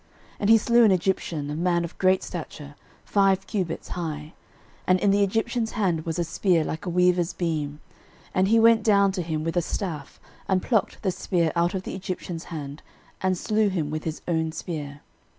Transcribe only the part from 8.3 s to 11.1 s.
and he went down to him with a staff, and plucked